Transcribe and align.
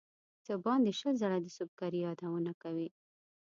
څه 0.45 0.53
باندې 0.65 0.91
شل 0.99 1.13
ځله 1.21 1.37
د 1.41 1.47
سُبکري 1.57 1.99
یادونه 2.07 2.51
کوي. 2.61 2.89